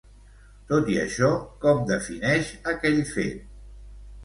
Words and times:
Tot 0.71 0.89
i 0.93 0.97
això, 1.01 1.29
com 1.67 1.85
defineix 1.93 2.51
aquell 2.75 3.01
fet? 3.13 3.49